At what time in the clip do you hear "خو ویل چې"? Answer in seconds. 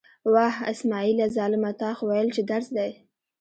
1.97-2.41